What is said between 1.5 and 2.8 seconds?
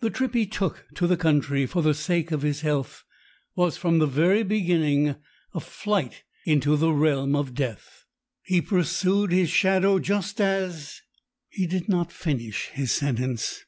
for the sake of his